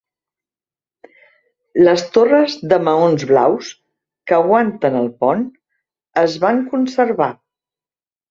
[1.87, 3.69] Les torres de maons blaus,
[4.31, 5.45] que aguanten el pont,
[6.23, 7.29] es van conservar.